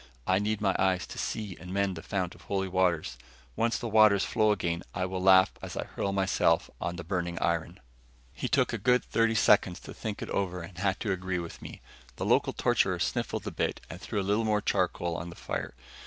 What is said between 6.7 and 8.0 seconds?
on the burning iron."